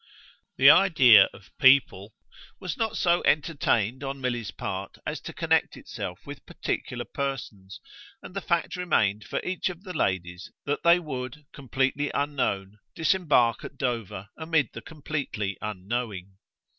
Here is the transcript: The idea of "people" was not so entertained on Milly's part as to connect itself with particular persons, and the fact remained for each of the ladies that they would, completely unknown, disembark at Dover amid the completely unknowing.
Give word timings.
The 0.57 0.71
idea 0.71 1.29
of 1.31 1.55
"people" 1.59 2.15
was 2.59 2.75
not 2.75 2.97
so 2.97 3.21
entertained 3.23 4.03
on 4.03 4.19
Milly's 4.19 4.49
part 4.49 4.97
as 5.05 5.21
to 5.21 5.31
connect 5.31 5.77
itself 5.77 6.25
with 6.25 6.43
particular 6.47 7.05
persons, 7.05 7.79
and 8.23 8.35
the 8.35 8.41
fact 8.41 8.75
remained 8.75 9.23
for 9.23 9.39
each 9.45 9.69
of 9.69 9.83
the 9.83 9.93
ladies 9.93 10.51
that 10.65 10.81
they 10.81 10.97
would, 10.97 11.45
completely 11.53 12.09
unknown, 12.15 12.79
disembark 12.95 13.63
at 13.63 13.77
Dover 13.77 14.29
amid 14.35 14.73
the 14.73 14.81
completely 14.81 15.55
unknowing. 15.61 16.35